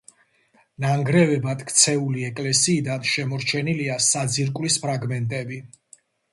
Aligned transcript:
ნანგრევებად 0.85 1.61
ქცეული 1.71 2.25
ეკლესიიდან 2.31 3.07
შემორჩენილია 3.13 4.01
საძირკვლის 4.09 4.83
ფრაგმენტები. 4.89 5.65